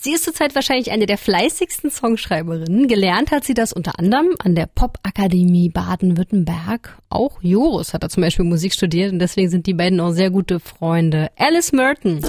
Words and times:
Sie 0.00 0.12
ist 0.12 0.24
zurzeit 0.24 0.54
wahrscheinlich 0.54 0.90
eine 0.90 1.06
der 1.06 1.16
fleißigsten 1.16 1.90
Songschreiberinnen. 1.90 2.88
Gelernt 2.88 3.30
hat 3.30 3.44
sie 3.44 3.54
das 3.54 3.72
unter 3.72 3.98
anderem 3.98 4.34
an 4.38 4.54
der 4.54 4.66
Popakademie 4.66 5.70
Baden-Württemberg. 5.70 6.98
Auch 7.08 7.38
Joris 7.40 7.94
hat 7.94 8.02
da 8.02 8.08
zum 8.08 8.22
Beispiel 8.22 8.44
Musik 8.44 8.74
studiert 8.74 9.12
und 9.12 9.18
deswegen 9.18 9.48
sind 9.48 9.66
die 9.66 9.72
beiden 9.72 10.00
auch 10.00 10.10
sehr 10.10 10.30
gute 10.30 10.60
Freunde. 10.60 11.30
Alice 11.38 11.72
Merton. 11.72 12.20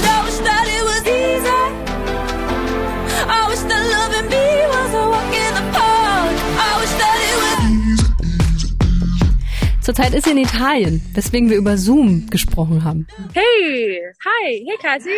Zurzeit 9.81 10.13
ist 10.13 10.23
sie 10.25 10.31
in 10.31 10.37
Italien, 10.37 11.01
weswegen 11.13 11.49
wir 11.49 11.57
über 11.57 11.77
Zoom 11.77 12.27
gesprochen 12.29 12.83
haben. 12.83 13.05
Hey, 13.33 14.01
hi, 14.23 14.65
hey 14.67 14.77
Kasi. 14.81 15.09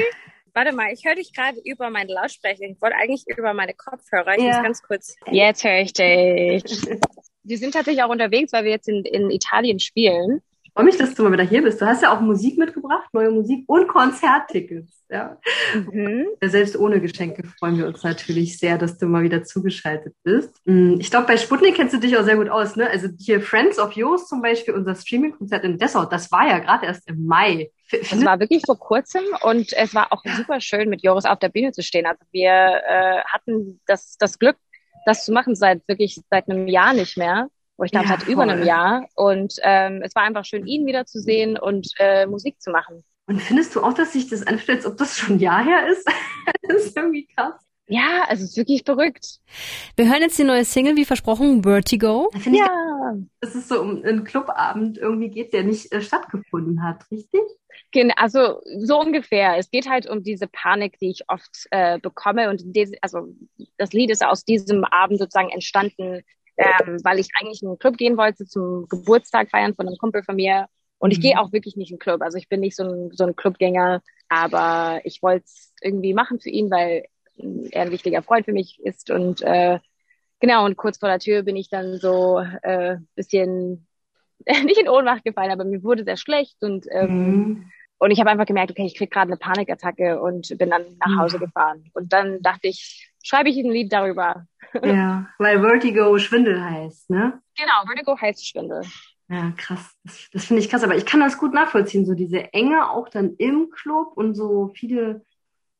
Warte 0.57 0.71
mal, 0.71 0.91
ich 0.91 1.05
höre 1.05 1.13
dich 1.13 1.33
gerade 1.33 1.59
über 1.65 1.91
meine 1.91 2.11
Lautsprecher. 2.11 2.63
Ich 2.63 2.81
wollte 2.81 2.95
eigentlich 2.95 3.25
über 3.27 3.53
meine 3.53 3.75
Kopfhörer. 3.75 4.33
Ich 4.37 4.43
ja. 4.43 4.53
muss 4.53 4.63
ganz 4.63 4.81
kurz. 4.81 5.15
Jetzt 5.29 5.63
höre 5.63 5.81
ich 5.81 5.93
dich. 5.93 6.63
wir 7.43 7.57
sind 7.59 7.75
tatsächlich 7.75 8.03
auch 8.03 8.09
unterwegs, 8.09 8.53
weil 8.53 8.63
wir 8.63 8.71
jetzt 8.71 8.89
in, 8.89 9.05
in 9.05 9.29
Italien 9.29 9.77
spielen. 9.77 10.41
Ich 10.77 10.79
freue 10.79 10.91
mich, 10.91 10.97
dass 10.97 11.15
du 11.15 11.23
mal 11.23 11.31
wieder 11.31 11.43
hier 11.43 11.63
bist. 11.63 11.81
Du 11.81 11.87
hast 11.87 12.03
ja 12.03 12.15
auch 12.15 12.21
Musik 12.21 12.59
mitgebracht, 12.59 13.09
neue 13.11 13.31
Musik 13.31 13.63
und 13.65 13.87
Konzerttickets. 13.87 15.03
Ja. 15.09 15.39
Mhm. 15.73 16.27
Selbst 16.39 16.77
ohne 16.77 17.01
Geschenke 17.01 17.41
freuen 17.57 17.79
wir 17.79 17.87
uns 17.87 18.03
natürlich 18.03 18.59
sehr, 18.59 18.77
dass 18.77 18.99
du 18.99 19.07
mal 19.07 19.23
wieder 19.23 19.43
zugeschaltet 19.43 20.13
bist. 20.21 20.61
Mm, 20.65 20.99
ich 20.99 21.09
glaube, 21.09 21.25
bei 21.25 21.37
Sputnik 21.37 21.73
kennst 21.73 21.95
du 21.95 21.99
dich 21.99 22.15
auch 22.15 22.23
sehr 22.23 22.35
gut 22.35 22.49
aus. 22.49 22.75
Ne? 22.75 22.87
Also 22.87 23.07
hier 23.19 23.41
Friends 23.41 23.79
of 23.79 23.93
Yours 23.93 24.27
zum 24.27 24.43
Beispiel, 24.43 24.75
unser 24.75 24.93
Streaming-Konzert 24.93 25.63
in 25.63 25.79
Dessau, 25.79 26.05
das 26.05 26.31
war 26.31 26.47
ja 26.47 26.59
gerade 26.59 26.85
erst 26.85 27.09
im 27.09 27.25
Mai. 27.25 27.71
Es 27.89 28.23
war 28.23 28.39
wirklich 28.39 28.61
vor 28.63 28.77
kurzem 28.77 29.23
und 29.41 29.73
es 29.73 29.95
war 29.95 30.13
auch 30.13 30.21
super 30.35 30.61
schön, 30.61 30.89
mit 30.89 31.01
Joris 31.01 31.25
auf 31.25 31.39
der 31.39 31.49
Bühne 31.49 31.71
zu 31.71 31.81
stehen. 31.81 32.05
Also 32.05 32.21
wir 32.31 32.51
äh, 32.51 33.21
hatten 33.25 33.79
das, 33.87 34.15
das 34.19 34.37
Glück, 34.37 34.57
das 35.07 35.25
zu 35.25 35.31
machen 35.31 35.55
seit 35.55 35.87
wirklich 35.87 36.21
seit 36.29 36.47
einem 36.47 36.67
Jahr 36.67 36.93
nicht 36.93 37.17
mehr. 37.17 37.47
Wo 37.77 37.83
ich 37.83 37.91
glaube, 37.91 38.07
ja, 38.07 38.17
seit 38.17 38.27
über 38.27 38.43
einem 38.43 38.63
Jahr. 38.63 39.07
Und 39.15 39.55
ähm, 39.61 40.01
es 40.03 40.15
war 40.15 40.23
einfach 40.23 40.45
schön, 40.45 40.65
ihn 40.65 40.85
wiederzusehen 40.85 41.57
und 41.57 41.87
äh, 41.99 42.25
Musik 42.25 42.59
zu 42.59 42.71
machen. 42.71 43.03
Und 43.27 43.41
findest 43.41 43.75
du 43.75 43.83
auch, 43.83 43.93
dass 43.93 44.13
sich 44.13 44.29
das 44.29 44.45
anfühlt, 44.45 44.79
als 44.79 44.85
ob 44.85 44.97
das 44.97 45.17
schon 45.17 45.35
ein 45.35 45.39
Jahr 45.39 45.63
her 45.63 45.87
ist? 45.87 46.07
das 46.63 46.85
ist 46.85 46.97
irgendwie 46.97 47.27
krass. 47.27 47.53
Ja, 47.89 48.25
also 48.27 48.43
es 48.43 48.51
ist 48.51 48.57
wirklich 48.57 48.83
verrückt. 48.83 49.39
Wir 49.95 50.09
hören 50.09 50.21
jetzt 50.21 50.37
die 50.37 50.43
neue 50.43 50.65
Single, 50.65 50.97
wie 50.97 51.05
versprochen, 51.05 51.63
Vertigo. 51.63 52.29
Ja. 52.45 53.15
Es 53.39 53.55
ist 53.55 53.69
so 53.69 53.79
um 53.81 54.03
einen 54.03 54.25
Clubabend 54.25 54.97
irgendwie 54.97 55.29
geht, 55.29 55.53
der 55.53 55.63
nicht 55.63 55.91
äh, 55.93 56.01
stattgefunden 56.01 56.83
hat, 56.83 57.09
richtig? 57.11 57.41
Also 58.17 58.61
so 58.79 58.99
ungefähr. 58.99 59.57
Es 59.57 59.71
geht 59.71 59.89
halt 59.89 60.07
um 60.07 60.21
diese 60.21 60.47
Panik, 60.47 60.99
die 60.99 61.09
ich 61.09 61.29
oft 61.29 61.67
äh, 61.71 61.97
bekomme. 61.99 62.49
Und 62.49 62.63
also 63.01 63.33
das 63.77 63.93
Lied 63.93 64.11
ist 64.11 64.23
aus 64.23 64.43
diesem 64.43 64.83
Abend 64.83 65.19
sozusagen 65.19 65.49
entstanden, 65.49 66.21
ähm, 66.57 66.99
weil 67.03 67.19
ich 67.19 67.29
eigentlich 67.39 67.61
in 67.61 67.69
einen 67.69 67.79
Club 67.79 67.97
gehen 67.97 68.17
wollte 68.17 68.45
zum 68.45 68.87
Geburtstag 68.89 69.49
feiern 69.49 69.75
von 69.75 69.87
einem 69.87 69.97
Kumpel 69.97 70.23
von 70.23 70.35
mir. 70.35 70.67
Und 70.97 71.11
ich 71.11 71.19
mhm. 71.19 71.21
gehe 71.21 71.39
auch 71.39 71.51
wirklich 71.51 71.75
nicht 71.75 71.91
in 71.91 71.97
den 71.97 71.99
Club. 72.01 72.21
Also 72.21 72.37
ich 72.37 72.49
bin 72.49 72.59
nicht 72.59 72.75
so 72.75 72.83
ein, 72.83 73.11
so 73.11 73.25
ein 73.25 73.35
Clubgänger, 73.35 74.01
aber 74.29 75.01
ich 75.03 75.21
wollte 75.21 75.45
es 75.45 75.73
irgendwie 75.81 76.13
machen 76.13 76.39
für 76.39 76.49
ihn, 76.49 76.71
weil 76.71 77.05
er 77.71 77.83
ein 77.83 77.91
wichtiger 77.91 78.23
Freund 78.23 78.45
für 78.45 78.53
mich 78.53 78.79
ist. 78.83 79.11
Und 79.11 79.41
äh, 79.41 79.79
genau, 80.39 80.65
und 80.65 80.75
kurz 80.75 80.97
vor 80.97 81.09
der 81.09 81.19
Tür 81.19 81.43
bin 81.43 81.55
ich 81.55 81.69
dann 81.69 81.97
so 81.97 82.39
äh, 82.63 82.97
bisschen 83.15 83.87
nicht 84.63 84.79
in 84.79 84.89
Ohnmacht 84.89 85.23
gefallen, 85.23 85.51
aber 85.51 85.65
mir 85.65 85.83
wurde 85.83 86.03
sehr 86.03 86.17
schlecht 86.17 86.63
und 86.63 86.85
ähm, 86.91 87.09
mhm. 87.09 87.71
und 87.99 88.11
ich 88.11 88.19
habe 88.19 88.29
einfach 88.29 88.45
gemerkt, 88.45 88.71
okay, 88.71 88.85
ich 88.85 88.95
krieg 88.95 89.11
gerade 89.11 89.27
eine 89.27 89.37
Panikattacke 89.37 90.21
und 90.21 90.57
bin 90.57 90.69
dann 90.69 90.97
nach 90.99 91.19
Hause 91.19 91.39
gefahren. 91.39 91.85
Und 91.93 92.13
dann 92.13 92.41
dachte 92.41 92.67
ich, 92.67 93.11
schreibe 93.27 93.49
ich 93.49 93.57
ein 93.57 93.71
Lied 93.71 93.91
darüber. 93.91 94.47
Ja, 94.83 95.27
weil 95.37 95.59
Vertigo 95.59 96.17
Schwindel 96.17 96.63
heißt, 96.63 97.09
ne? 97.09 97.41
Genau, 97.57 97.85
Vertigo 97.85 98.17
heißt 98.19 98.47
Schwindel. 98.47 98.81
Ja, 99.29 99.51
krass. 99.57 99.93
Das, 100.03 100.29
das 100.31 100.45
finde 100.45 100.61
ich 100.61 100.69
krass, 100.69 100.83
aber 100.83 100.95
ich 100.95 101.05
kann 101.05 101.19
das 101.19 101.37
gut 101.37 101.53
nachvollziehen, 101.53 102.05
so 102.05 102.13
diese 102.13 102.53
Enge 102.53 102.89
auch 102.89 103.09
dann 103.09 103.35
im 103.37 103.69
Club 103.69 104.13
und 104.15 104.35
so 104.35 104.71
viele 104.73 105.25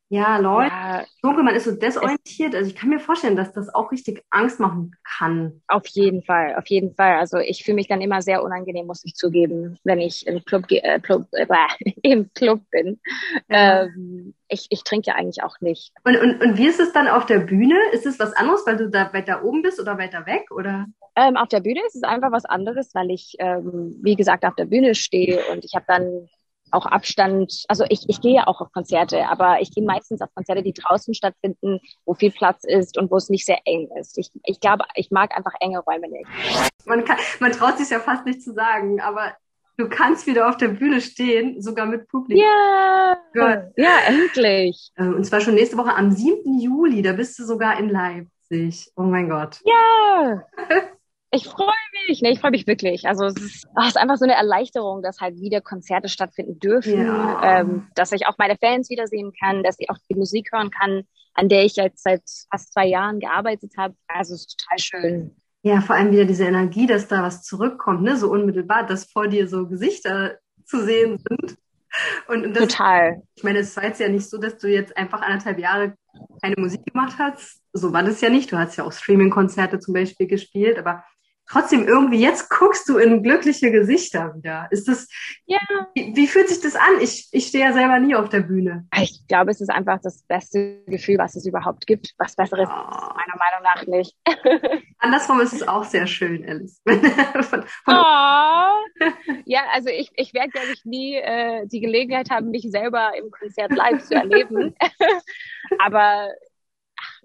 ja, 0.10 0.38
Leute, 0.38 0.72
ja, 0.72 1.04
dunkel, 1.22 1.44
man 1.44 1.56
ist 1.56 1.66
so 1.66 1.72
desorientiert. 1.72 2.56
Also 2.56 2.70
ich 2.70 2.76
kann 2.76 2.90
mir 2.90 3.00
vorstellen, 3.00 3.36
dass 3.36 3.52
das 3.52 3.74
auch 3.74 3.92
richtig 3.92 4.24
Angst 4.30 4.60
machen 4.60 4.96
kann. 5.04 5.62
Auf 5.68 5.86
jeden 5.88 6.24
Fall, 6.24 6.56
auf 6.56 6.68
jeden 6.68 6.96
Fall. 6.96 7.18
Also 7.18 7.40
ich 7.40 7.64
fühle 7.66 7.76
mich 7.76 7.88
dann 7.88 8.00
immer 8.00 8.22
sehr 8.22 8.42
unangenehm, 8.42 8.88
muss 8.88 9.04
ich 9.04 9.16
zugeben, 9.16 9.78
wenn 9.84 10.00
ich 10.00 10.26
im 10.26 10.44
Club, 10.46 10.64
äh, 10.70 11.00
Club 11.02 11.28
äh, 11.34 11.46
im 12.04 12.32
Club 12.34 12.62
bin. 12.72 13.00
Ja. 13.50 13.84
Ähm, 13.84 14.34
ich, 14.48 14.68
ich 14.70 14.84
trinke 14.84 15.08
ja 15.08 15.16
eigentlich 15.16 15.44
auch 15.44 15.60
nicht. 15.60 15.92
Und, 16.06 16.16
und, 16.16 16.42
und 16.42 16.58
wie 16.58 16.68
ist 16.68 16.80
es 16.80 16.94
dann 16.94 17.10
auf 17.10 17.26
der 17.26 17.40
Bühne? 17.40 17.76
Ist 17.92 18.06
es 18.06 18.18
was 18.18 18.34
anderes, 18.34 18.66
weil 18.66 18.78
du 18.78 18.90
da 18.90 19.12
weiter 19.12 19.44
oben 19.44 19.62
bist 19.62 19.80
oder 19.80 19.98
weiter 19.98 20.26
weg? 20.26 20.52
Oder? 20.52 20.86
Ähm, 21.18 21.36
auf 21.36 21.50
der 21.50 21.60
Bühne 21.60 21.82
ist 21.86 21.96
es 21.96 22.04
einfach 22.04 22.32
was 22.32 22.46
anderes, 22.46 22.94
weil 22.94 23.12
ich, 23.12 23.36
ähm, 23.40 23.98
wie 24.02 24.16
gesagt, 24.16 24.46
auf 24.46 24.56
der 24.56 24.66
Bühne 24.66 24.96
stehe 24.96 25.42
und 25.52 25.66
ich 25.66 25.74
habe 25.76 25.86
dann 25.88 26.30
auch 26.72 26.86
Abstand. 26.86 27.66
Also 27.68 27.86
ich, 27.90 28.06
ich 28.08 28.22
gehe 28.22 28.36
ja 28.36 28.48
auch 28.48 28.62
auf 28.62 28.72
Konzerte, 28.72 29.28
aber 29.28 29.62
ich 29.62 29.72
gehe 29.72 29.84
meistens 29.84 30.22
auf 30.22 30.30
Konzerte, 30.34 30.64
die 30.64 30.74
draußen 30.74 31.14
stattfinden, 31.14 31.80
wo 32.06 32.14
viel 32.14 32.32
Platz 32.32 32.64
ist 32.64 32.98
und 32.98 33.12
wo 33.12 33.18
es 33.18 33.30
nicht 33.30 33.46
sehr 33.46 33.60
eng 33.66 33.90
ist. 34.00 34.18
Ich, 34.18 34.32
ich 34.44 34.60
glaube, 34.60 34.86
ich 34.96 35.12
mag 35.12 35.36
einfach 35.36 35.54
enge 35.60 35.80
Räume 35.80 36.10
nicht. 36.10 36.28
Man, 36.86 37.04
kann, 37.06 37.18
man 37.40 37.52
traut 37.52 37.78
sich 37.78 37.90
ja 37.90 38.00
fast 38.00 38.26
nicht 38.26 38.42
zu 38.42 38.54
sagen, 38.54 39.02
aber 39.02 39.34
du 39.78 39.88
kannst 39.90 40.28
wieder 40.28 40.50
auf 40.50 40.58
der 40.58 40.70
Bühne 40.70 41.02
stehen, 41.02 41.62
sogar 41.62 41.86
mit 41.86 42.08
Publikum. 42.08 42.44
Ja, 42.44 43.18
yeah. 43.36 43.72
ja, 43.78 43.98
endlich. 44.08 44.92
Ähm, 44.98 45.16
und 45.16 45.26
zwar 45.26 45.42
schon 45.42 45.56
nächste 45.56 45.78
Woche 45.78 45.96
am 45.96 46.12
7. 46.12 46.60
Juli, 46.60 47.02
da 47.02 47.14
bist 47.14 47.38
du 47.40 47.46
sogar 47.46 47.80
in 47.80 47.90
Leipzig. 47.90 48.92
Oh 48.96 49.04
mein 49.04 49.30
Gott. 49.30 49.60
Ja. 49.66 50.44
Ich 51.32 51.46
freue 51.46 51.68
mich, 52.08 52.22
nee, 52.22 52.32
ich 52.32 52.40
freue 52.40 52.52
mich 52.52 52.68
wirklich. 52.68 53.06
Also 53.06 53.26
es 53.26 53.36
ist, 53.36 53.68
oh, 53.76 53.82
es 53.82 53.90
ist, 53.90 53.98
einfach 53.98 54.16
so 54.16 54.24
eine 54.24 54.36
Erleichterung, 54.36 55.02
dass 55.02 55.20
halt 55.20 55.40
wieder 55.42 55.60
Konzerte 55.60 56.08
stattfinden 56.08 56.58
dürfen, 56.60 57.06
ja. 57.06 57.60
ähm, 57.60 57.88
dass 57.96 58.14
ich 58.14 58.28
auch 58.28 58.38
meine 58.38 58.56
Fans 58.56 58.90
wiedersehen 58.90 59.34
kann, 59.38 59.62
dass 59.62 59.76
ich 59.80 59.90
auch 59.90 59.98
die 60.10 60.16
Musik 60.16 60.50
hören 60.54 60.72
kann, 60.72 61.04
an 61.34 61.50
der 61.50 61.66
ich 61.66 61.76
jetzt 61.76 62.04
seit 62.04 62.24
fast 62.50 62.72
zwei 62.72 62.88
Jahren 62.88 63.20
gearbeitet 63.20 63.74
habe. 63.78 63.94
Also 64.08 64.36
es 64.36 64.42
ist 64.42 64.58
total 64.58 64.80
schön. 64.80 65.36
Ja, 65.64 65.82
vor 65.82 65.96
allem 65.96 66.12
wieder 66.12 66.24
diese 66.24 66.46
Energie, 66.46 66.88
dass 66.88 67.10
da 67.10 67.22
was 67.24 67.44
zurückkommt, 67.44 68.04
ne? 68.04 68.16
so 68.16 68.32
unmittelbar, 68.32 68.86
dass 68.86 69.12
vor 69.12 69.28
dir 69.28 69.50
so 69.50 69.68
Gesichter 69.68 70.38
zu 70.66 70.84
sehen 70.84 71.18
sind. 71.18 71.58
Und, 72.28 72.46
und 72.46 72.56
das, 72.56 72.68
Total. 72.70 73.22
Ich 73.36 73.44
meine, 73.44 73.60
es 73.60 73.76
war 73.76 73.84
jetzt 73.84 74.00
ja 74.00 74.08
nicht 74.08 74.30
so, 74.30 74.38
dass 74.38 74.58
du 74.58 74.68
jetzt 74.70 74.96
einfach 74.96 75.22
anderthalb 75.22 75.60
Jahre 75.60 75.96
keine 76.42 76.56
Musik 76.58 76.86
gemacht 76.86 77.18
hast. 77.20 77.62
So 77.74 77.92
war 77.92 78.04
das 78.04 78.22
ja 78.22 78.30
nicht. 78.30 78.52
Du 78.52 78.58
hast 78.58 78.76
ja 78.78 78.84
auch 78.84 78.92
Streaming-Konzerte 78.92 79.80
zum 79.80 79.94
Beispiel 79.94 80.28
gespielt, 80.28 80.78
aber 80.78 81.04
trotzdem 81.50 81.88
irgendwie, 81.88 82.20
jetzt 82.20 82.50
guckst 82.50 82.88
du 82.90 82.98
in 82.98 83.24
glückliche 83.24 83.72
Gesichter 83.72 84.36
wieder. 84.36 84.68
Ist 84.72 84.88
das, 84.88 85.08
ja. 85.46 85.60
wie, 85.96 86.16
wie 86.16 86.28
fühlt 86.28 86.50
sich 86.50 86.62
das 86.62 86.76
an? 86.76 87.02
Ich, 87.02 87.30
ich 87.32 87.48
stehe 87.48 87.66
ja 87.66 87.74
selber 87.74 88.00
nie 88.00 88.16
auf 88.16 88.30
der 88.30 88.42
Bühne. 88.42 88.88
Ich 89.02 89.26
glaube, 89.28 89.52
es 89.52 89.62
ist 89.62 89.70
einfach 89.70 90.00
das 90.02 90.24
beste 90.24 90.84
Gefühl, 90.86 91.18
was 91.18 91.36
es 91.36 91.46
überhaupt 91.46 91.88
gibt. 91.88 92.14
Was 92.18 92.36
Besseres 92.36 92.68
oh. 92.70 92.74
ist 92.74 93.16
meiner 93.16 93.38
Meinung 93.38 93.64
nach 93.64 93.88
nicht. 93.88 94.16
Andersrum 95.00 95.40
ist 95.40 95.54
es 95.54 95.68
auch 95.68 95.84
sehr 95.84 96.08
schön, 96.08 96.48
Alice. 96.48 96.82
von, 96.86 97.64
von 97.64 97.96
oh. 97.96 99.14
Ja, 99.46 99.62
also 99.74 99.90
ich, 99.90 100.12
ich 100.16 100.34
werde, 100.34 100.50
glaube 100.50 100.72
ich, 100.74 100.86
nie 100.86 101.16
äh, 101.16 101.66
die 101.68 101.80
Gelegenheit 101.80 102.30
haben, 102.30 102.50
mich 102.50 102.68
selber 102.70 103.12
im 103.18 103.32
Konzert 103.32 103.74
live 103.74 104.04
zu 104.04 104.16
erleben. 104.16 104.76
Aber 105.80 106.30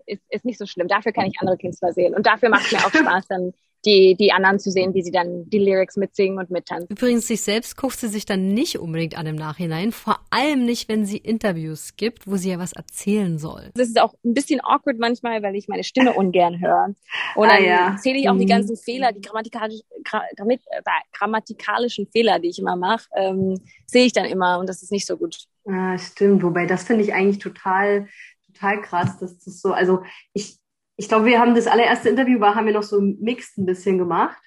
ist, 0.07 0.23
ist 0.29 0.45
nicht 0.45 0.59
so 0.59 0.67
schlimm. 0.67 0.89
Dafür 0.89 1.13
kann 1.13 1.27
ich 1.27 1.35
andere 1.41 1.59
Künstler 1.59 1.93
sehen. 1.93 2.15
Und 2.15 2.27
dafür 2.27 2.49
macht 2.49 2.67
es 2.67 2.73
mir 2.73 2.79
auch 2.79 2.93
Spaß, 2.93 3.29
dann 3.29 3.53
die, 3.85 4.17
die 4.19 4.33
anderen 4.33 4.59
zu 4.59 4.71
sehen, 4.71 4.95
wie 4.95 5.03
sie 5.03 5.11
dann 5.11 5.49
die 5.49 5.59
Lyrics 5.59 5.97
mitsingen 5.97 6.39
und 6.39 6.51
mittanzen. 6.51 6.89
Übrigens, 6.89 7.27
sich 7.27 7.43
selbst 7.43 7.77
guckt 7.77 7.99
sie 7.99 8.09
sich 8.09 8.25
dann 8.25 8.55
nicht 8.55 8.79
unbedingt 8.79 9.19
an 9.19 9.27
im 9.27 9.37
Nachhinein, 9.37 9.93
vor 9.93 10.21
allem 10.31 10.65
nicht, 10.65 10.89
wenn 10.89 11.05
sie 11.05 11.17
Interviews 11.17 11.97
gibt, 11.97 12.27
wo 12.27 12.37
sie 12.37 12.51
ja 12.51 12.59
was 12.59 12.73
erzählen 12.73 13.39
soll. 13.39 13.71
Das 13.75 13.89
ist 13.89 14.01
auch 14.01 14.15
ein 14.25 14.35
bisschen 14.35 14.61
awkward 14.63 14.99
manchmal, 14.99 15.43
weil 15.43 15.57
ich 15.57 15.69
meine 15.69 15.85
Stimme 15.85 16.13
ungern 16.13 16.61
höre. 16.61 16.95
Und 17.35 17.49
ah, 17.49 17.57
dann 17.57 17.65
ja. 17.65 17.97
zähle 18.01 18.19
ich 18.19 18.29
auch 18.29 18.35
mhm. 18.35 18.41
die 18.41 18.47
ganzen 18.47 18.77
Fehler, 18.77 19.13
die 19.13 19.21
grammatikalisch, 19.21 19.81
äh, 19.91 20.81
grammatikalischen 21.13 22.07
Fehler, 22.07 22.39
die 22.39 22.49
ich 22.49 22.59
immer 22.59 22.77
mache, 22.77 23.09
ähm, 23.17 23.61
sehe 23.87 24.07
ich 24.07 24.13
dann 24.13 24.27
immer 24.27 24.59
und 24.59 24.69
das 24.69 24.83
ist 24.83 24.93
nicht 24.93 25.07
so 25.07 25.17
gut. 25.17 25.47
Ah, 25.67 25.99
stimmt, 25.99 26.43
wobei 26.43 26.67
das 26.67 26.85
finde 26.85 27.03
ich 27.05 27.15
eigentlich 27.15 27.39
total 27.39 28.09
total 28.53 28.83
krass, 28.83 29.19
dass 29.19 29.39
das 29.39 29.61
so, 29.61 29.73
also 29.73 30.03
ich, 30.33 30.59
ich 30.97 31.09
glaube, 31.09 31.27
wir 31.27 31.41
haben 31.41 31.55
das 31.55 31.67
allererste 31.67 32.09
Interview 32.09 32.41
war, 32.41 32.55
haben 32.55 32.67
wir 32.67 32.75
noch 32.75 32.83
so 32.83 33.01
mixed 33.01 33.59
ein 33.59 33.67
bisschen 33.67 33.99
gemacht. 33.99 34.39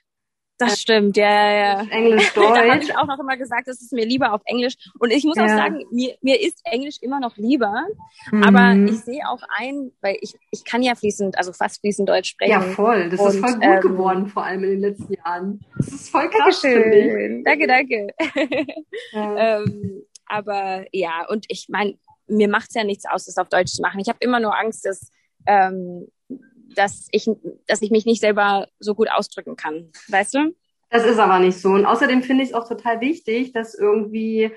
Das 0.57 0.73
äh, 0.73 0.77
stimmt, 0.77 1.17
ja, 1.17 1.29
ja, 1.29 1.83
ja. 1.83 1.87
Englisch, 1.89 2.29
Deutsch. 2.33 2.47
da 2.47 2.71
habe 2.71 2.81
ich 2.81 2.97
auch 2.97 3.07
noch 3.07 3.19
immer 3.19 3.35
gesagt, 3.35 3.67
das 3.67 3.81
ist 3.81 3.91
mir 3.91 4.05
lieber 4.05 4.31
auf 4.31 4.41
Englisch. 4.45 4.75
Und 4.99 5.11
ich 5.11 5.25
muss 5.25 5.35
ja. 5.35 5.45
auch 5.45 5.49
sagen, 5.49 5.83
mir, 5.91 6.15
mir 6.21 6.39
ist 6.39 6.61
Englisch 6.63 6.97
immer 7.01 7.19
noch 7.19 7.35
lieber. 7.35 7.85
Mhm. 8.31 8.43
Aber 8.43 8.73
ich 8.89 8.99
sehe 8.99 9.27
auch 9.27 9.41
ein, 9.57 9.91
weil 10.01 10.17
ich, 10.21 10.33
ich 10.51 10.63
kann 10.63 10.81
ja 10.81 10.95
fließend, 10.95 11.37
also 11.37 11.51
fast 11.51 11.81
fließend 11.81 12.07
Deutsch 12.07 12.29
sprechen. 12.29 12.51
Ja, 12.51 12.61
voll. 12.61 13.09
Das 13.09 13.19
und, 13.19 13.27
ist 13.27 13.39
voll 13.39 13.53
gut 13.53 13.63
ähm, 13.63 13.81
geworden, 13.81 14.27
vor 14.27 14.45
allem 14.45 14.63
in 14.63 14.69
den 14.69 14.79
letzten 14.79 15.13
Jahren. 15.13 15.59
Das 15.77 15.87
ist 15.87 16.09
voll 16.09 16.29
krass. 16.29 16.61
Dankeschön. 16.61 17.43
Danke, 17.43 17.67
danke. 17.67 18.07
Ja. 19.11 19.59
ähm, 19.59 20.03
aber 20.27 20.85
ja, 20.91 21.25
und 21.29 21.45
ich 21.49 21.67
meine, 21.69 21.97
mir 22.27 22.47
macht 22.47 22.69
es 22.69 22.75
ja 22.75 22.83
nichts 22.83 23.05
aus, 23.05 23.25
das 23.25 23.37
auf 23.37 23.49
Deutsch 23.49 23.73
zu 23.73 23.81
machen. 23.81 23.99
Ich 23.99 24.09
habe 24.09 24.19
immer 24.21 24.39
nur 24.39 24.57
Angst, 24.57 24.85
dass, 24.85 25.11
ähm, 25.45 26.07
dass, 26.75 27.07
ich, 27.11 27.29
dass 27.67 27.81
ich 27.81 27.91
mich 27.91 28.05
nicht 28.05 28.21
selber 28.21 28.67
so 28.79 28.95
gut 28.95 29.09
ausdrücken 29.11 29.55
kann. 29.55 29.91
Weißt 30.07 30.33
du? 30.33 30.55
Das 30.89 31.05
ist 31.05 31.19
aber 31.19 31.39
nicht 31.39 31.59
so. 31.59 31.69
Und 31.69 31.85
außerdem 31.85 32.23
finde 32.23 32.43
ich 32.43 32.49
es 32.49 32.55
auch 32.55 32.67
total 32.67 33.01
wichtig, 33.01 33.51
dass 33.53 33.75
irgendwie 33.75 34.51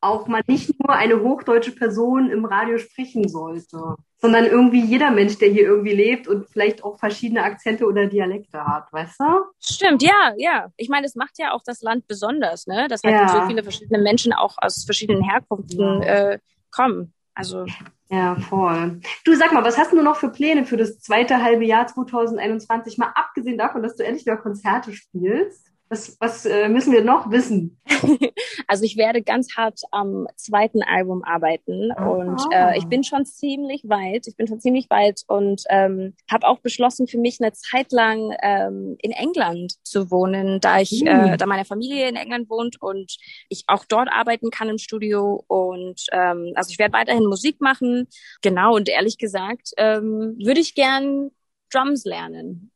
auch 0.00 0.26
mal 0.26 0.42
nicht 0.46 0.72
nur 0.80 0.94
eine 0.94 1.20
hochdeutsche 1.20 1.72
Person 1.72 2.30
im 2.30 2.44
Radio 2.44 2.78
sprechen 2.78 3.28
sollte, 3.28 3.96
sondern 4.18 4.46
irgendwie 4.46 4.82
jeder 4.82 5.10
Mensch, 5.10 5.38
der 5.38 5.50
hier 5.50 5.64
irgendwie 5.64 5.94
lebt 5.94 6.26
und 6.26 6.48
vielleicht 6.48 6.84
auch 6.84 6.98
verschiedene 6.98 7.42
Akzente 7.42 7.84
oder 7.84 8.06
Dialekte 8.06 8.64
hat, 8.64 8.92
weißt 8.92 9.20
du? 9.20 9.24
Stimmt, 9.58 10.02
ja, 10.02 10.32
ja. 10.38 10.68
Ich 10.76 10.88
meine, 10.88 11.06
es 11.06 11.16
macht 11.16 11.38
ja 11.38 11.52
auch 11.52 11.62
das 11.64 11.82
Land 11.82 12.06
besonders, 12.06 12.66
ne? 12.66 12.88
Dass 12.88 13.02
halt 13.02 13.14
ja. 13.14 13.28
so 13.28 13.46
viele 13.46 13.62
verschiedene 13.62 14.02
Menschen 14.02 14.32
auch 14.32 14.56
aus 14.58 14.84
verschiedenen 14.84 15.22
Herkünften 15.22 16.02
äh, 16.02 16.38
kommen. 16.70 17.12
Also. 17.34 17.66
Ja, 18.08 18.34
voll. 18.36 19.00
Du 19.24 19.34
sag 19.34 19.52
mal, 19.52 19.64
was 19.64 19.78
hast 19.78 19.92
du 19.92 20.02
noch 20.02 20.16
für 20.16 20.30
Pläne 20.30 20.64
für 20.64 20.76
das 20.76 20.98
zweite 20.98 21.42
halbe 21.42 21.64
Jahr 21.64 21.86
2021? 21.86 22.98
Mal 22.98 23.12
abgesehen 23.14 23.56
davon, 23.56 23.82
dass 23.82 23.96
du 23.96 24.04
endlich 24.04 24.26
wieder 24.26 24.36
Konzerte 24.36 24.92
spielst. 24.92 25.69
Was, 25.92 26.16
was 26.20 26.46
äh, 26.46 26.68
müssen 26.68 26.92
wir 26.92 27.02
noch 27.02 27.32
wissen? 27.32 27.80
also 28.68 28.84
ich 28.84 28.96
werde 28.96 29.22
ganz 29.22 29.56
hart 29.56 29.80
am 29.90 30.28
zweiten 30.36 30.84
Album 30.84 31.24
arbeiten 31.24 31.90
Aha. 31.90 32.08
und 32.08 32.40
äh, 32.52 32.78
ich 32.78 32.86
bin 32.86 33.02
schon 33.02 33.26
ziemlich 33.26 33.82
weit. 33.88 34.28
Ich 34.28 34.36
bin 34.36 34.46
schon 34.46 34.60
ziemlich 34.60 34.88
weit 34.88 35.22
und 35.26 35.64
ähm, 35.68 36.14
habe 36.30 36.46
auch 36.46 36.60
beschlossen, 36.60 37.08
für 37.08 37.18
mich 37.18 37.40
eine 37.40 37.52
Zeit 37.54 37.90
lang 37.90 38.32
ähm, 38.40 38.96
in 39.02 39.10
England 39.10 39.84
zu 39.84 40.12
wohnen, 40.12 40.60
da 40.60 40.78
ich, 40.78 41.00
mhm. 41.00 41.08
äh, 41.08 41.36
da 41.36 41.46
meine 41.46 41.64
Familie 41.64 42.08
in 42.08 42.14
England 42.14 42.48
wohnt 42.48 42.80
und 42.80 43.16
ich 43.48 43.64
auch 43.66 43.84
dort 43.84 44.08
arbeiten 44.12 44.50
kann 44.50 44.68
im 44.68 44.78
Studio 44.78 45.42
und 45.48 46.06
ähm, 46.12 46.52
also 46.54 46.70
ich 46.70 46.78
werde 46.78 46.92
weiterhin 46.92 47.26
Musik 47.26 47.60
machen. 47.60 48.06
Genau 48.42 48.76
und 48.76 48.88
ehrlich 48.88 49.18
gesagt 49.18 49.72
ähm, 49.76 50.36
würde 50.40 50.60
ich 50.60 50.76
gern 50.76 51.32
Drums 51.72 52.04
lernen. 52.04 52.70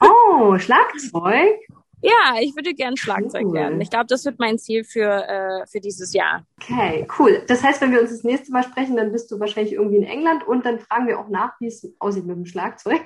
Oh, 0.00 0.56
Schlagzeug? 0.56 1.58
Ja, 2.02 2.40
ich 2.40 2.54
würde 2.56 2.74
gern 2.74 2.96
Schlagzeug 2.96 3.46
cool. 3.46 3.54
lernen. 3.54 3.80
Ich 3.80 3.90
glaube, 3.90 4.06
das 4.06 4.24
wird 4.24 4.38
mein 4.38 4.58
Ziel 4.58 4.84
für, 4.84 5.28
äh, 5.28 5.66
für 5.66 5.80
dieses 5.80 6.12
Jahr. 6.14 6.46
Okay, 6.60 7.06
cool. 7.18 7.42
Das 7.46 7.62
heißt, 7.62 7.80
wenn 7.80 7.92
wir 7.92 8.00
uns 8.00 8.10
das 8.10 8.24
nächste 8.24 8.52
Mal 8.52 8.62
sprechen, 8.62 8.96
dann 8.96 9.12
bist 9.12 9.30
du 9.30 9.38
wahrscheinlich 9.38 9.74
irgendwie 9.74 9.96
in 9.96 10.04
England 10.04 10.46
und 10.46 10.64
dann 10.64 10.78
fragen 10.78 11.06
wir 11.06 11.18
auch 11.18 11.28
nach, 11.28 11.52
wie 11.60 11.66
es 11.66 11.86
aussieht 11.98 12.24
mit 12.26 12.36
dem 12.36 12.46
Schlagzeug. 12.46 13.02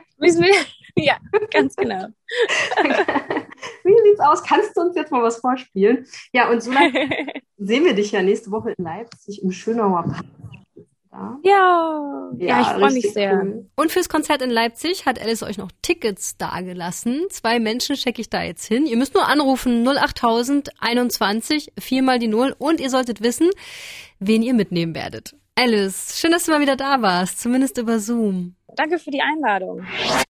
ja, 0.96 1.17
ganz 1.50 1.75
genau. 1.76 2.06
wie 3.85 4.08
sieht's 4.08 4.20
aus? 4.20 4.43
Kannst 4.44 4.76
du 4.76 4.82
uns 4.82 4.94
jetzt 4.94 5.11
mal 5.11 5.23
was 5.23 5.38
vorspielen? 5.38 6.06
Ja, 6.32 6.50
und 6.50 6.62
so 6.62 6.70
lange 6.73 6.93
sehen 7.58 7.85
wir 7.85 7.94
dich 7.94 8.12
ja 8.12 8.23
nächste 8.23 8.50
Woche 8.50 8.75
in 8.76 8.85
Leipzig 8.85 9.43
im 9.43 9.50
Schönauer 9.50 10.05
Park. 10.05 10.25
Ja, 11.43 12.31
ja, 12.37 12.47
ja 12.47 12.61
ich 12.61 12.67
freue 12.69 12.93
mich 12.93 13.13
sehr. 13.13 13.43
Cool. 13.43 13.67
Und 13.77 13.93
fürs 13.93 14.09
Konzert 14.09 14.43
in 14.43 14.51
Leipzig 14.51 15.07
hat 15.07 15.21
Alice 15.21 15.43
euch 15.43 15.59
noch 15.59 15.71
Tickets 15.83 16.37
dagelassen. 16.37 17.27
Zwei 17.31 17.61
Menschen 17.61 17.97
checke 17.97 18.21
ich 18.21 18.31
da 18.31 18.43
jetzt 18.43 18.67
hin. 18.67 18.87
Ihr 18.87 18.97
müsst 18.97 19.15
nur 19.15 19.29
anrufen 19.29 19.87
08000 19.87 20.71
21 20.81 21.73
viermal 21.79 22.19
die 22.19 22.29
Null 22.29 22.55
und 22.59 22.81
ihr 22.81 22.91
solltet 22.91 23.23
wissen, 23.23 23.51
wen 24.19 24.43
ihr 24.43 24.55
mitnehmen 24.55 24.95
werdet. 24.95 25.35
Alice, 25.57 26.19
schön, 26.19 26.33
dass 26.33 26.45
du 26.45 26.51
mal 26.51 26.61
wieder 26.61 26.77
da 26.77 27.01
warst, 27.01 27.41
zumindest 27.41 27.79
über 27.79 28.01
Zoom. 28.01 28.57
Danke 28.77 28.99
für 28.99 29.13
die 29.13 29.21
Einladung. 29.21 29.87